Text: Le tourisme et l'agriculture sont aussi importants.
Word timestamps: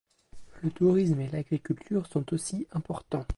Le 0.63 0.71
tourisme 0.71 1.21
et 1.21 1.29
l'agriculture 1.29 2.07
sont 2.07 2.33
aussi 2.33 2.65
importants. 2.71 3.27